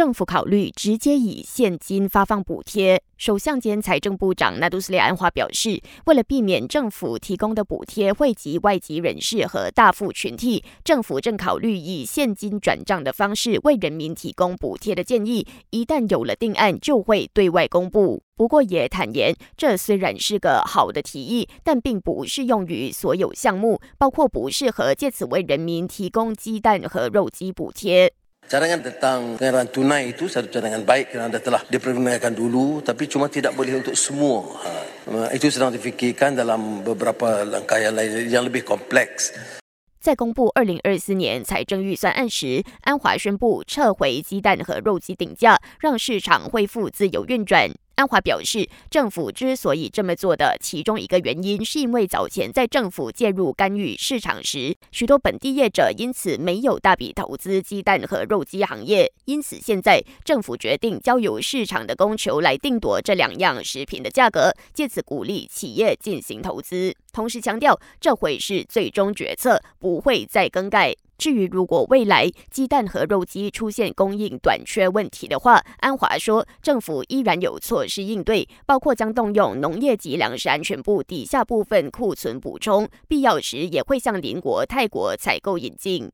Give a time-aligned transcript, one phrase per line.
[0.00, 3.02] 政府考虑直接以现金发放补贴。
[3.18, 15.46] 首相兼财政部长纳杜斯列安华表示，为了避免政府提供的补贴惠及外籍人士和大富群体，政府正考虑以现金转账的方式为人民提供补贴的建议。
[15.68, 18.22] 一旦有了定案，就会对外公布。
[18.34, 28.14] 不过也坦言，这虽然是个好的提议，但并不适用于所有项目，包括不适合借此为人民提供鸡蛋和肉鸡补贴。
[28.49, 33.81] Cadangan tentang pengairan tunai itu satu cadangan baik kerana telah dipergunakan dulu tapi cuma tidak boleh
[33.81, 34.45] untuk semua.
[34.61, 35.33] Ha.
[35.33, 39.33] Itu sedang difikirkan dalam beberapa langkah yang lain yang lebih kompleks.
[39.99, 47.71] 在公布二零二四年财政预算案时，安华宣布撤回鸡蛋和肉鸡顶价，让市场恢复自由运转。
[48.00, 59.12] 安华表示，政府之所以这么做的其中一个原因，是因为早前在政府介入干预市场时，许多本地业者因此没有大笔投资鸡蛋和肉鸡行业。
[59.26, 66.96] 因此，现在政府决定交由市场的供求来定夺这两样食品的价格，借此鼓励企业进行投资。
[67.12, 70.94] 同时强调，这会是最终决策，不会再更改。
[71.20, 86.10] 至于如果未来鸡蛋和肉鸡出现供应短缺问题的话，安华说，政府依然有措施应对，包括将动用农业及粮食安全部底下部分库存补充，必要时也会向邻国泰国采购引进。